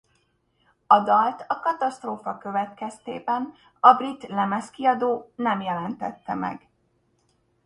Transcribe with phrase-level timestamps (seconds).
[0.87, 6.69] A dalt a katasztrófa következtében a brit lemezkiadó nem jelentette meg.